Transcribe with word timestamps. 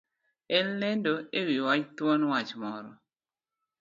En 0.57 0.67
lendo 0.81 1.13
ewi 1.39 1.57
wach 1.65 1.87
thuon 1.97 2.21
wach 2.31 2.51
moro. 2.61 2.91